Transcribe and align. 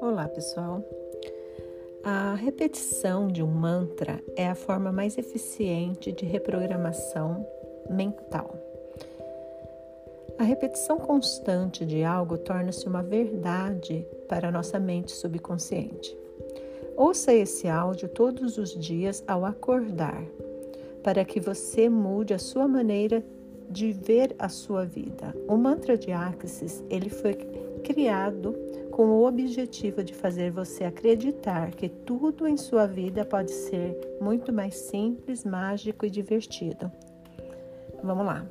Olá, 0.00 0.28
pessoal. 0.28 0.84
A 2.04 2.34
repetição 2.34 3.26
de 3.26 3.42
um 3.42 3.48
mantra 3.48 4.22
é 4.36 4.48
a 4.48 4.54
forma 4.54 4.92
mais 4.92 5.18
eficiente 5.18 6.12
de 6.12 6.24
reprogramação 6.24 7.44
mental. 7.90 8.54
A 10.38 10.44
repetição 10.44 10.98
constante 10.98 11.84
de 11.84 12.04
algo 12.04 12.38
torna-se 12.38 12.86
uma 12.86 13.02
verdade 13.02 14.06
para 14.28 14.52
nossa 14.52 14.78
mente 14.78 15.10
subconsciente. 15.10 16.16
Ouça 16.96 17.34
esse 17.34 17.68
áudio 17.68 18.08
todos 18.08 18.56
os 18.56 18.70
dias 18.78 19.22
ao 19.26 19.44
acordar, 19.44 20.22
para 21.02 21.24
que 21.24 21.40
você 21.40 21.88
mude 21.88 22.32
a 22.32 22.38
sua 22.38 22.68
maneira 22.68 23.24
de 23.68 23.92
ver 23.92 24.34
a 24.38 24.48
sua 24.48 24.84
vida. 24.84 25.34
O 25.46 25.56
mantra 25.56 25.96
de 25.96 26.12
Axis, 26.12 26.82
ele 26.88 27.10
foi 27.10 27.34
criado 27.84 28.54
com 28.98 29.10
o 29.10 29.28
objetivo 29.28 30.02
de 30.02 30.12
fazer 30.12 30.50
você 30.50 30.82
acreditar 30.82 31.70
que 31.70 31.88
tudo 31.88 32.48
em 32.48 32.56
sua 32.56 32.84
vida 32.84 33.24
pode 33.24 33.52
ser 33.52 33.96
muito 34.20 34.52
mais 34.52 34.74
simples, 34.74 35.44
mágico 35.44 36.04
e 36.04 36.10
divertido. 36.10 36.90
Vamos 38.02 38.26
lá. 38.26 38.44